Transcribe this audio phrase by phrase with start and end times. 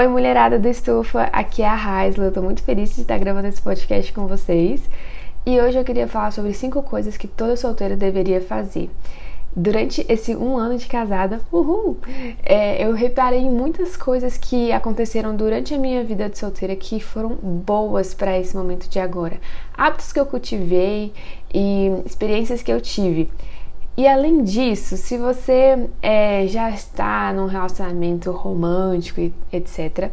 [0.00, 2.24] Oi, mulherada do Estufa, aqui é a Raisla.
[2.24, 4.80] Eu tô muito feliz de estar gravando esse podcast com vocês.
[5.44, 8.88] E hoje eu queria falar sobre cinco coisas que toda solteira deveria fazer.
[9.54, 11.98] Durante esse um ano de casada, uhul,
[12.42, 16.98] é, eu reparei em muitas coisas que aconteceram durante a minha vida de solteira que
[16.98, 19.38] foram boas para esse momento de agora.
[19.76, 21.12] Hábitos que eu cultivei
[21.52, 23.28] e experiências que eu tive.
[24.00, 29.20] E além disso, se você é, já está num relacionamento romântico
[29.52, 30.10] etc.,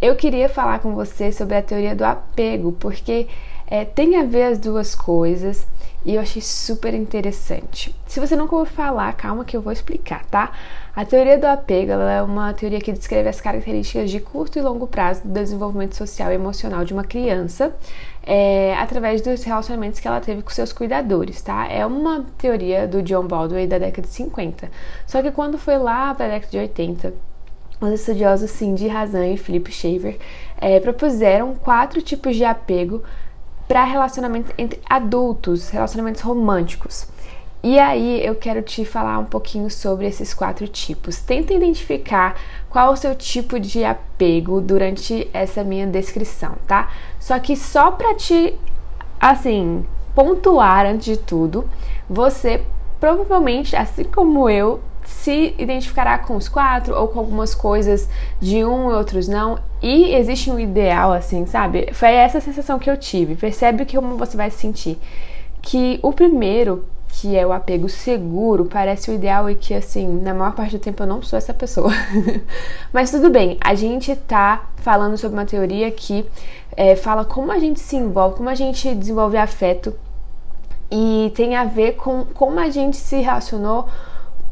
[0.00, 3.26] eu queria falar com você sobre a teoria do apego, porque
[3.66, 5.66] é, tem a ver as duas coisas
[6.04, 7.92] e eu achei super interessante.
[8.06, 10.52] Se você nunca ouviu falar, calma que eu vou explicar, tá?
[10.94, 14.86] A teoria do apego é uma teoria que descreve as características de curto e longo
[14.86, 17.74] prazo do desenvolvimento social e emocional de uma criança
[18.26, 21.66] é, através dos relacionamentos que ela teve com seus cuidadores, tá?
[21.68, 24.70] É uma teoria do John Baldwin da década de 50.
[25.06, 27.14] Só que quando foi lá para a década de 80,
[27.80, 30.18] os estudiosos Cindy Razan e Philip Shaver
[30.56, 33.02] é, propuseram quatro tipos de apego
[33.68, 37.06] para relacionamentos entre adultos, relacionamentos românticos.
[37.64, 41.22] E aí eu quero te falar um pouquinho sobre esses quatro tipos.
[41.22, 46.90] Tenta identificar qual o seu tipo de apego durante essa minha descrição, tá?
[47.18, 48.54] Só que só para te
[49.18, 49.82] assim
[50.14, 51.66] pontuar antes de tudo,
[52.06, 52.60] você
[53.00, 58.10] provavelmente, assim como eu, se identificará com os quatro ou com algumas coisas
[58.42, 59.58] de um e outros não.
[59.80, 61.88] E existe um ideal, assim, sabe?
[61.94, 63.36] Foi essa sensação que eu tive.
[63.36, 64.98] Percebe como você vai se sentir.
[65.62, 66.84] Que o primeiro,
[67.16, 70.80] que é o apego seguro, parece o ideal e que, assim, na maior parte do
[70.80, 71.92] tempo eu não sou essa pessoa.
[72.92, 76.26] Mas tudo bem, a gente tá falando sobre uma teoria que
[76.76, 79.94] é, fala como a gente se envolve, como a gente desenvolve afeto
[80.90, 83.88] e tem a ver com como a gente se relacionou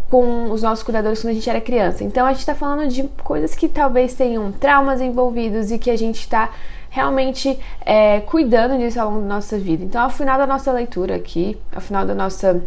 [0.08, 2.04] com os nossos cuidadores quando a gente era criança.
[2.04, 5.96] Então a gente está falando de coisas que talvez tenham traumas envolvidos e que a
[5.96, 6.50] gente está
[6.92, 9.82] realmente é, cuidando disso ao longo da nossa vida.
[9.82, 12.62] Então, ao final da nossa leitura aqui, ao final da nossa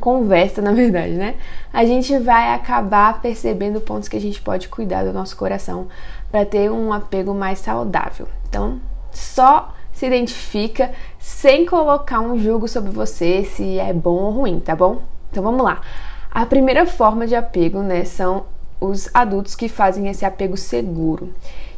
[0.00, 1.36] conversa, na verdade, né?
[1.72, 5.86] A gente vai acabar percebendo pontos que a gente pode cuidar do nosso coração
[6.28, 8.26] para ter um apego mais saudável.
[8.48, 8.80] Então,
[9.12, 10.90] só se identifica
[11.20, 15.02] sem colocar um julgo sobre você se é bom ou ruim, tá bom?
[15.30, 15.82] Então vamos lá.
[16.28, 18.44] A primeira forma de apego, né, são
[18.80, 21.32] os adultos que fazem esse apego seguro.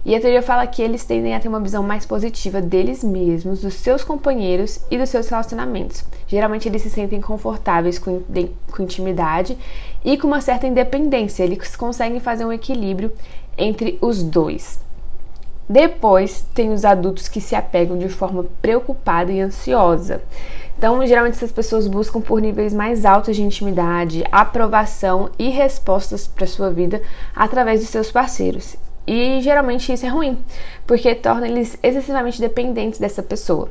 [0.05, 3.63] E a teoria fala que eles tendem a ter uma visão mais positiva deles mesmos,
[3.63, 6.05] dos seus companheiros e dos seus relacionamentos.
[6.27, 8.23] Geralmente eles se sentem confortáveis com,
[8.71, 9.57] com intimidade
[10.05, 11.43] e com uma certa independência.
[11.43, 13.13] Eles conseguem fazer um equilíbrio
[13.57, 14.79] entre os dois.
[15.67, 20.23] Depois tem os adultos que se apegam de forma preocupada e ansiosa.
[20.77, 26.47] Então, geralmente essas pessoas buscam por níveis mais altos de intimidade, aprovação e respostas para
[26.47, 27.01] sua vida
[27.35, 28.77] através de seus parceiros.
[29.07, 30.39] E geralmente isso é ruim,
[30.87, 33.69] porque torna eles excessivamente dependentes dessa pessoa.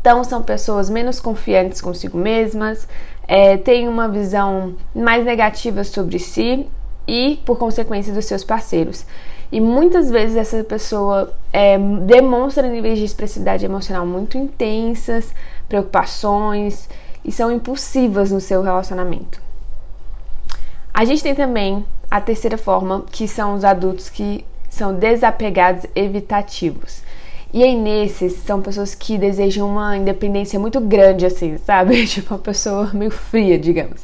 [0.00, 2.88] Então, são pessoas menos confiantes consigo mesmas,
[3.26, 6.68] é, têm uma visão mais negativa sobre si
[7.06, 9.06] e, por consequência, dos seus parceiros.
[9.52, 15.32] E muitas vezes essa pessoa é, demonstra níveis de expressividade emocional muito intensas,
[15.68, 16.88] preocupações
[17.24, 19.40] e são impulsivas no seu relacionamento.
[20.92, 27.02] A gente tem também a terceira forma, que são os adultos que são desapegados evitativos.
[27.54, 32.04] E aí, nesses, são pessoas que desejam uma independência muito grande, assim, sabe?
[32.06, 34.02] Tipo, uma pessoa meio fria, digamos.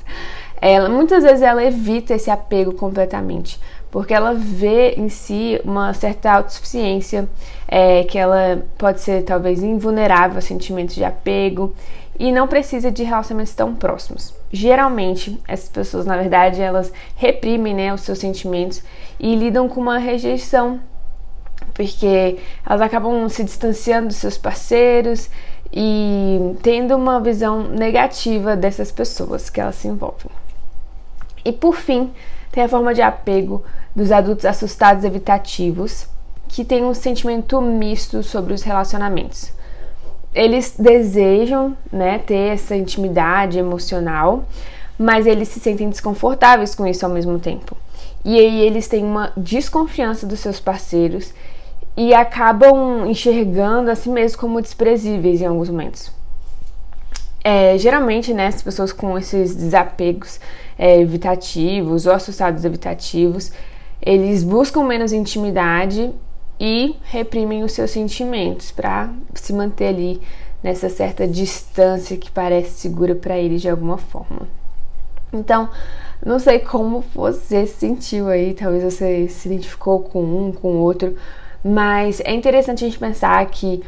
[0.58, 6.32] Ela, muitas vezes ela evita esse apego completamente porque ela vê em si uma certa
[6.32, 7.28] autossuficiência,
[7.66, 11.74] é, que ela pode ser talvez invulnerável a sentimentos de apego
[12.18, 14.34] e não precisa de relacionamentos tão próximos.
[14.52, 18.82] Geralmente, essas pessoas, na verdade, elas reprimem né, os seus sentimentos
[19.18, 20.80] e lidam com uma rejeição,
[21.74, 25.30] porque elas acabam se distanciando dos seus parceiros
[25.72, 30.30] e tendo uma visão negativa dessas pessoas que elas se envolvem.
[31.44, 32.10] E por fim,
[32.50, 33.62] tem a forma de apego
[33.94, 36.06] dos adultos assustados evitativos,
[36.48, 39.52] que tem um sentimento misto sobre os relacionamentos.
[40.34, 44.44] Eles desejam né, ter essa intimidade emocional,
[44.98, 47.76] mas eles se sentem desconfortáveis com isso ao mesmo tempo.
[48.24, 51.32] E aí eles têm uma desconfiança dos seus parceiros
[51.96, 56.17] e acabam enxergando a si mesmos como desprezíveis em alguns momentos.
[57.42, 60.40] É, geralmente, né, as pessoas com esses desapegos
[60.78, 63.52] é, evitativos ou assustados evitativos,
[64.02, 66.12] eles buscam menos intimidade
[66.60, 70.20] e reprimem os seus sentimentos para se manter ali
[70.62, 74.48] nessa certa distância que parece segura para eles de alguma forma.
[75.32, 75.68] Então,
[76.24, 81.16] Não sei como você se sentiu aí, talvez você se identificou com um, com outro,
[81.64, 83.82] mas é interessante a gente pensar que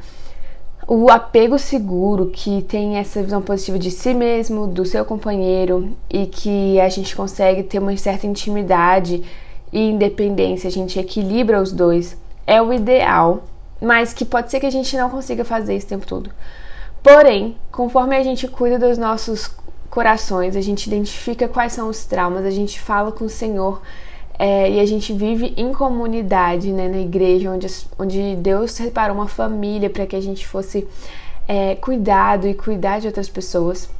[0.93, 6.27] o apego seguro, que tem essa visão positiva de si mesmo, do seu companheiro e
[6.27, 9.23] que a gente consegue ter uma certa intimidade
[9.73, 13.45] e independência, a gente equilibra os dois, é o ideal,
[13.81, 16.29] mas que pode ser que a gente não consiga fazer o tempo todo.
[17.05, 19.49] Porém, conforme a gente cuida dos nossos
[19.89, 23.81] corações, a gente identifica quais são os traumas, a gente fala com o Senhor
[24.43, 27.67] é, e a gente vive em comunidade, né, na igreja, onde,
[27.99, 30.89] onde Deus separou uma família para que a gente fosse
[31.47, 33.91] é, cuidado e cuidar de outras pessoas.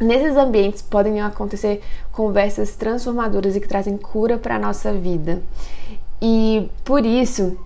[0.00, 1.82] Nesses ambientes podem acontecer
[2.12, 5.42] conversas transformadoras e que trazem cura para a nossa vida.
[6.20, 7.58] E por isso,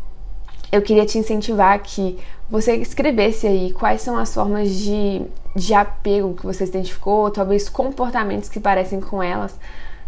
[0.73, 2.19] eu queria te incentivar que
[2.49, 5.21] você escrevesse aí quais são as formas de,
[5.55, 9.55] de apego que você identificou, ou talvez comportamentos que parecem com elas,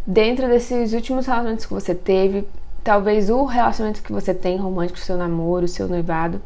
[0.09, 2.49] dentro desses últimos relacionamentos que você teve,
[2.83, 6.41] talvez o relacionamento que você tem romântico, seu namoro, seu noivado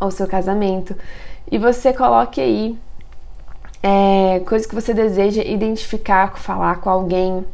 [0.00, 0.96] ou seu casamento,
[1.50, 2.78] e você coloque aí
[3.82, 7.44] é, coisas que você deseja identificar, falar com alguém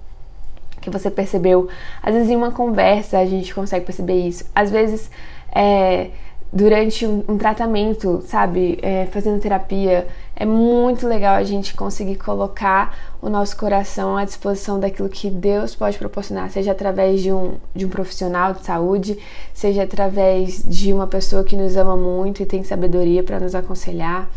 [0.80, 1.68] que você percebeu.
[2.00, 4.44] Às vezes em uma conversa a gente consegue perceber isso.
[4.54, 5.10] Às vezes
[5.52, 6.10] é,
[6.52, 12.96] durante um, um, tratamento, sabe, é, fazendo terapia, é muito legal a gente conseguir colocar
[13.20, 17.84] o nosso coração à disposição daquilo que Deus pode proporcionar, seja através de um, de
[17.84, 19.18] um profissional de saúde,
[19.52, 24.28] seja através de uma pessoa que nos ama muito e tem sabedoria para nos aconselhar,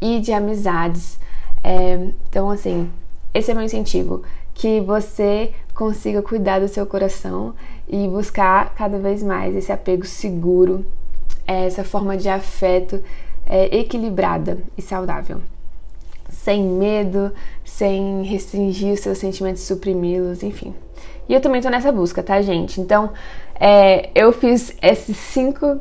[0.00, 1.18] e de amizades.
[1.62, 2.90] É, então, assim,
[3.32, 4.22] esse é meu incentivo,
[4.52, 7.54] que você consiga cuidar do seu coração
[7.88, 10.84] e buscar cada vez mais esse apego seguro
[11.46, 13.02] essa forma de afeto
[13.46, 15.40] é, equilibrada e saudável.
[16.28, 17.32] Sem medo,
[17.64, 20.74] sem restringir os seus sentimentos, suprimi-los, enfim.
[21.28, 22.80] E eu também tô nessa busca, tá, gente?
[22.80, 23.12] Então,
[23.58, 25.80] é, eu fiz esses cinco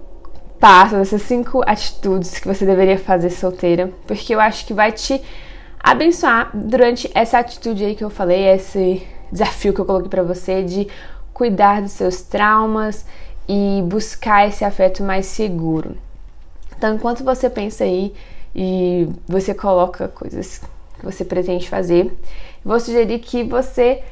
[0.60, 5.22] passos, essas cinco atitudes que você deveria fazer solteira, porque eu acho que vai te
[5.80, 10.64] abençoar durante essa atitude aí que eu falei, esse desafio que eu coloquei para você
[10.64, 10.88] de
[11.34, 13.06] cuidar dos seus traumas
[13.48, 15.98] e buscar esse afeto mais seguro.
[16.78, 18.14] Então, enquanto você pensa aí
[18.56, 20.60] e você coloca coisas
[21.00, 22.12] que você pretende fazer,
[22.64, 24.04] vou sugerir que você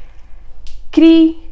[0.92, 1.52] crie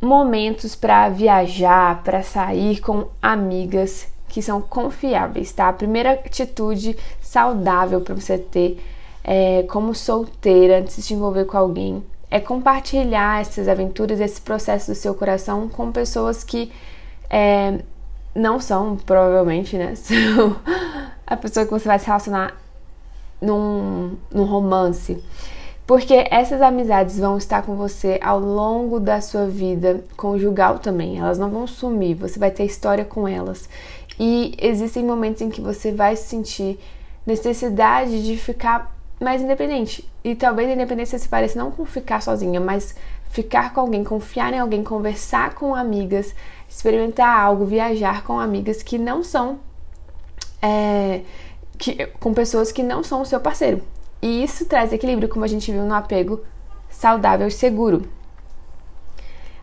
[0.00, 5.68] momentos para viajar, para sair com amigas que são confiáveis, tá?
[5.68, 8.82] A primeira atitude saudável para você ter
[9.22, 14.90] é, como solteira antes de se envolver com alguém é compartilhar essas aventuras, esse processo
[14.90, 16.72] do seu coração com pessoas que
[17.34, 17.80] é,
[18.32, 19.96] não são, provavelmente, né?
[19.98, 20.56] São
[21.26, 22.56] a pessoa que você vai se relacionar
[23.42, 25.20] num, num romance.
[25.84, 31.18] Porque essas amizades vão estar com você ao longo da sua vida conjugal também.
[31.18, 33.68] Elas não vão sumir, você vai ter história com elas.
[34.18, 36.78] E existem momentos em que você vai sentir
[37.26, 40.08] necessidade de ficar mais independente.
[40.22, 42.94] E talvez a independência se pareça não com ficar sozinha, mas
[43.34, 46.32] ficar com alguém, confiar em alguém, conversar com amigas,
[46.68, 49.58] experimentar algo, viajar com amigas que não são.
[50.62, 51.22] É,
[51.76, 53.82] que, com pessoas que não são o seu parceiro.
[54.22, 56.44] E isso traz equilíbrio, como a gente viu no apego
[56.88, 58.08] saudável e seguro.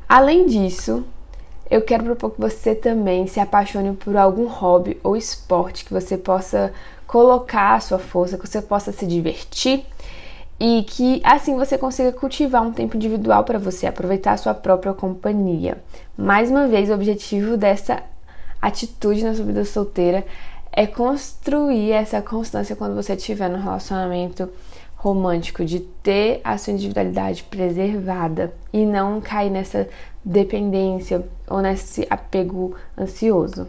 [0.08, 1.06] Além disso,
[1.70, 6.18] eu quero propor que você também se apaixone por algum hobby ou esporte que você
[6.18, 6.74] possa
[7.08, 9.86] colocar a sua força, que você possa se divertir
[10.64, 14.94] e que assim você consiga cultivar um tempo individual para você, aproveitar a sua própria
[14.94, 15.84] companhia.
[16.16, 18.04] Mais uma vez, o objetivo dessa
[18.62, 20.24] atitude na sua vida solteira
[20.72, 24.48] é construir essa constância quando você estiver no relacionamento
[24.96, 29.90] romântico, de ter a sua individualidade preservada e não cair nessa
[30.24, 33.68] dependência ou nesse apego ansioso.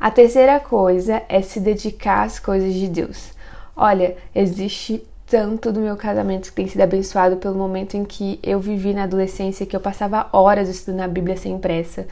[0.00, 3.34] A terceira coisa é se dedicar às coisas de Deus.
[3.76, 8.60] Olha, existe tanto do meu casamento que tem sido abençoado pelo momento em que eu
[8.60, 12.06] vivi na adolescência, que eu passava horas estudando a Bíblia sem pressa.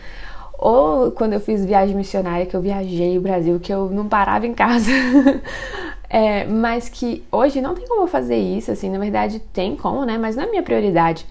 [0.58, 4.46] Ou quando eu fiz viagem missionária, que eu viajei o Brasil, que eu não parava
[4.46, 4.90] em casa.
[6.08, 10.06] é, mas que hoje não tem como eu fazer isso, assim, na verdade tem como,
[10.06, 10.16] né?
[10.16, 11.26] Mas não é minha prioridade.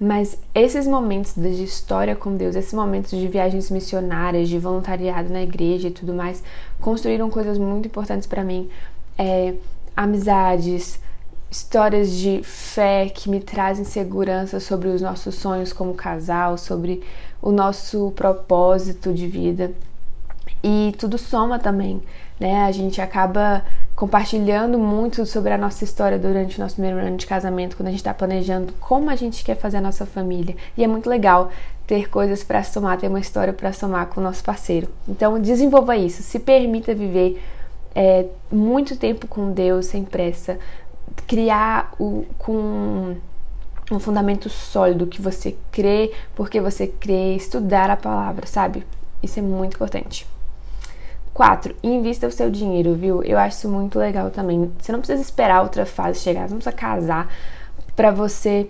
[0.00, 5.42] Mas esses momentos de história com Deus, esses momentos de viagens missionárias, de voluntariado na
[5.42, 6.42] igreja e tudo mais,
[6.80, 8.70] construíram coisas muito importantes para mim.
[9.18, 9.52] É,
[9.94, 11.04] amizades,
[11.54, 17.00] histórias de fé que me trazem segurança sobre os nossos sonhos como casal, sobre
[17.40, 19.70] o nosso propósito de vida.
[20.64, 22.02] E tudo soma também,
[22.40, 22.64] né?
[22.64, 23.62] A gente acaba
[23.94, 27.90] compartilhando muito sobre a nossa história durante o nosso primeiro ano de casamento, quando a
[27.92, 30.56] gente está planejando como a gente quer fazer a nossa família.
[30.76, 31.52] E é muito legal
[31.86, 34.88] ter coisas para somar, ter uma história para somar com o nosso parceiro.
[35.08, 37.40] Então, desenvolva isso, se permita viver
[37.94, 40.58] é, muito tempo com Deus sem pressa,
[41.26, 43.16] criar o, com
[43.90, 48.84] um fundamento sólido que você crê, porque você crê, estudar a palavra, sabe?
[49.22, 50.26] Isso é muito importante.
[51.32, 51.74] 4.
[51.82, 53.22] Invista o seu dinheiro, viu?
[53.22, 54.70] Eu acho isso muito legal também.
[54.78, 57.28] Você não precisa esperar outra fase chegar, você não precisa casar
[57.96, 58.68] para você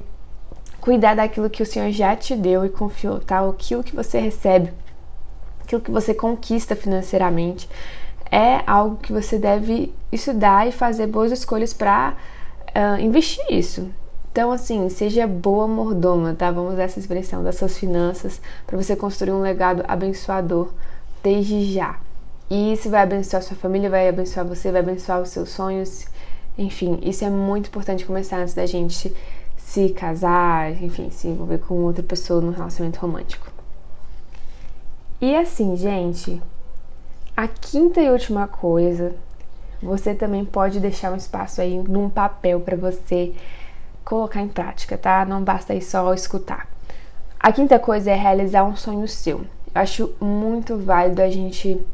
[0.81, 3.47] cuidar daquilo que o Senhor já te deu e confiou, tá?
[3.47, 4.73] Aquilo que você recebe,
[5.63, 7.69] aquilo que você conquista financeiramente,
[8.31, 12.15] é algo que você deve estudar e fazer boas escolhas para
[12.75, 13.89] uh, investir isso.
[14.33, 16.51] Então, assim, seja boa mordoma, tá?
[16.51, 20.73] Vamos usar essa expressão das suas finanças para você construir um legado abençoador
[21.23, 22.01] desde já.
[22.51, 26.07] E isso vai abençoar sua família, vai abençoar você, vai abençoar os seus sonhos.
[26.59, 29.15] Enfim, isso é muito importante começar antes da gente
[29.57, 33.47] se casar, enfim, se envolver com outra pessoa num relacionamento romântico.
[35.21, 36.43] E assim, gente,
[37.37, 39.15] a quinta e última coisa,
[39.83, 43.35] você também pode deixar um espaço aí num papel para você
[44.05, 45.25] colocar em prática, tá?
[45.25, 46.69] Não basta aí só escutar.
[47.39, 49.41] A quinta coisa é realizar um sonho seu.
[49.75, 51.85] Eu acho muito válido a gente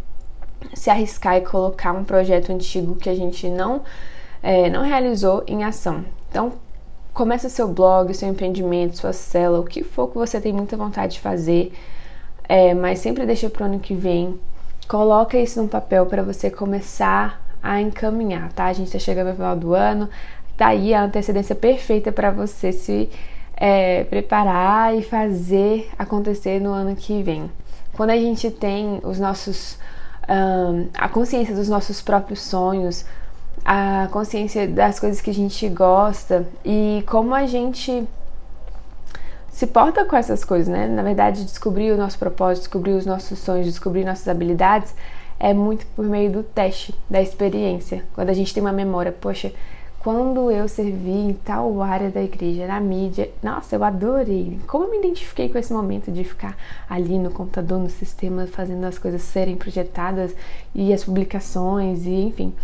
[0.75, 3.83] se arriscar e colocar um projeto antigo que a gente não,
[4.43, 6.05] é, não realizou em ação.
[6.29, 6.53] Então,
[7.13, 11.15] comece seu blog, seu empreendimento, sua cela, o que for que você tem muita vontade
[11.15, 11.73] de fazer,
[12.49, 14.39] é, mas sempre deixa para o ano que vem.
[14.91, 18.65] Coloca isso no papel para você começar a encaminhar, tá?
[18.65, 20.11] A gente está chegando no final do ano,
[20.57, 23.09] tá aí a antecedência perfeita para você se
[23.57, 27.49] é, preparar e fazer acontecer no ano que vem.
[27.93, 29.79] Quando a gente tem os nossos
[30.29, 33.05] um, a consciência dos nossos próprios sonhos,
[33.65, 38.09] a consciência das coisas que a gente gosta e como a gente
[39.61, 40.89] se porta com essas coisas, né?
[40.89, 44.95] Na verdade, descobrir o nosso propósito, descobrir os nossos sonhos, descobrir nossas habilidades
[45.39, 48.03] é muito por meio do teste, da experiência.
[48.15, 49.53] Quando a gente tem uma memória, poxa,
[49.99, 54.59] quando eu servi em tal área da igreja, na mídia, nossa, eu adorei.
[54.67, 56.57] Como eu me identifiquei com esse momento de ficar
[56.89, 60.35] ali no computador, no sistema, fazendo as coisas serem projetadas
[60.75, 62.55] e as publicações e enfim.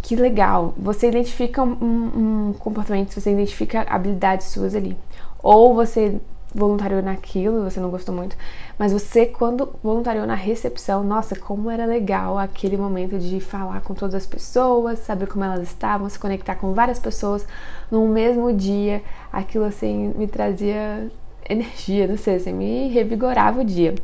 [0.00, 0.72] Que legal!
[0.78, 4.96] Você identifica um, um comportamento, você identifica habilidades suas ali.
[5.42, 6.20] Ou você
[6.54, 8.36] voluntariou naquilo, você não gostou muito,
[8.78, 13.94] mas você quando voluntariou na recepção, nossa, como era legal aquele momento de falar com
[13.94, 17.46] todas as pessoas, saber como elas estavam, se conectar com várias pessoas
[17.90, 21.08] no mesmo dia, aquilo assim me trazia
[21.48, 23.94] energia, não sei, assim, me revigorava o dia.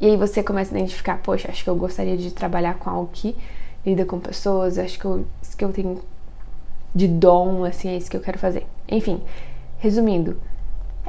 [0.00, 3.10] E aí você começa a identificar, poxa, acho que eu gostaria de trabalhar com algo
[3.12, 3.36] que
[3.84, 6.00] lida com pessoas, acho que eu, isso que eu tenho
[6.94, 8.66] de dom, assim, é isso que eu quero fazer.
[8.88, 9.20] Enfim,
[9.78, 10.36] resumindo,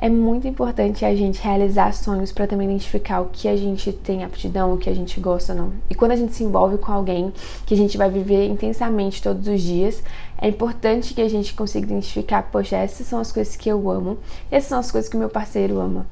[0.01, 4.23] é muito importante a gente realizar sonhos para também identificar o que a gente tem
[4.23, 5.73] aptidão, o que a gente gosta ou não.
[5.89, 7.33] E quando a gente se envolve com alguém
[7.65, 10.01] que a gente vai viver intensamente todos os dias,
[10.37, 14.17] é importante que a gente consiga identificar, poxa, essas são as coisas que eu amo,
[14.49, 16.07] essas são as coisas que o meu parceiro ama.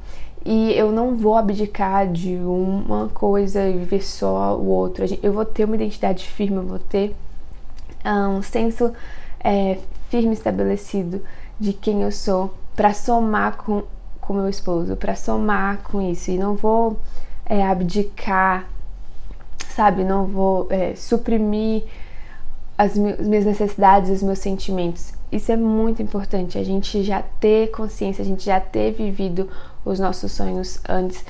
[0.45, 5.05] E eu não vou abdicar de uma coisa e viver só o outro.
[5.23, 7.15] Eu vou ter uma identidade firme, eu vou ter
[8.05, 8.91] um senso
[9.41, 9.77] é,
[10.09, 11.21] firme estabelecido
[11.59, 13.83] de quem eu sou para somar com
[14.27, 16.99] com meu esposo, para somar com isso e não vou
[17.45, 18.67] é, abdicar,
[19.69, 20.03] sabe?
[20.03, 21.83] Não vou é, suprimir
[22.77, 25.13] as minhas necessidades, os meus sentimentos.
[25.31, 29.49] Isso é muito importante, a gente já ter consciência, a gente já ter vivido
[29.85, 31.25] os nossos sonhos antes,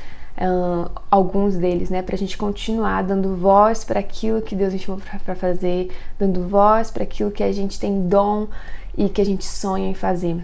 [1.09, 2.03] alguns deles, né?
[2.03, 6.91] Pra gente continuar dando voz para aquilo que Deus nos chamou para fazer, dando voz
[6.91, 8.47] para aquilo que a gente tem dom
[8.97, 10.43] e que a gente sonha em fazer.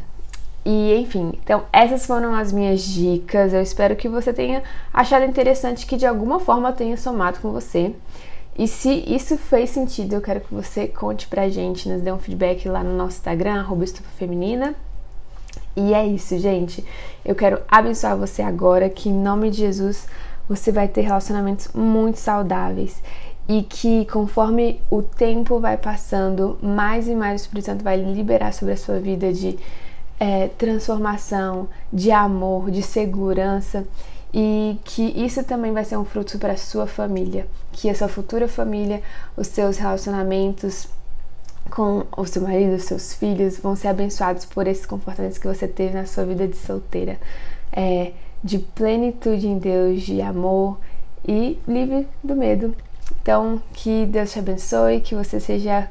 [0.65, 3.53] E enfim, então essas foram as minhas dicas.
[3.53, 7.93] Eu espero que você tenha achado interessante que de alguma forma tenha somado com você.
[8.57, 12.19] E se isso fez sentido, eu quero que você conte pra gente, nos dê um
[12.19, 13.65] feedback lá no nosso Instagram,
[14.15, 14.75] Feminina.
[15.75, 16.85] E é isso, gente.
[17.25, 20.07] Eu quero abençoar você agora, que em nome de Jesus
[20.47, 23.01] você vai ter relacionamentos muito saudáveis
[23.47, 28.53] e que conforme o tempo vai passando, mais e mais o Espírito Santo vai liberar
[28.53, 29.59] sobre a sua vida de
[30.19, 33.85] é, transformação, de amor, de segurança.
[34.33, 38.07] E que isso também vai ser um fruto para a sua família, que a sua
[38.07, 39.03] futura família,
[39.37, 40.87] os seus relacionamentos
[41.69, 45.67] com o seu marido, os seus filhos vão ser abençoados por esses comportamentos que você
[45.67, 47.19] teve na sua vida de solteira,
[47.71, 50.79] é, de plenitude em Deus, de amor
[51.27, 52.75] e livre do medo.
[53.23, 55.87] Então, que Deus te abençoe, que você seja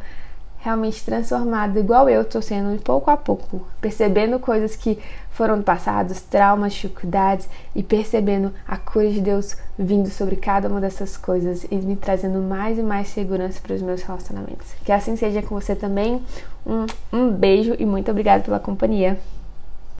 [0.58, 4.96] realmente transformado, igual eu estou sendo, pouco a pouco, percebendo coisas que
[5.30, 11.16] foram passados, traumas, dificuldades e percebendo a cura de Deus vindo sobre cada uma dessas
[11.16, 14.68] coisas e me trazendo mais e mais segurança para os meus relacionamentos.
[14.84, 16.22] Que assim seja com você também.
[16.64, 19.18] Um, um beijo e muito obrigada pela companhia.